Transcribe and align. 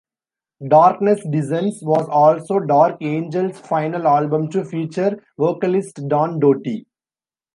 "Darkness 0.67 1.23
Descends" 1.29 1.83
was 1.83 2.07
also 2.09 2.57
Dark 2.57 2.99
Angel's 3.03 3.59
final 3.59 4.07
album 4.07 4.49
to 4.49 4.65
feature 4.65 5.23
vocalist 5.37 5.99
Don 6.07 6.39
Doty. 6.39 6.87